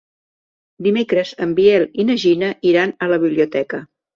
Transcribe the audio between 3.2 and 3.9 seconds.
biblioteca.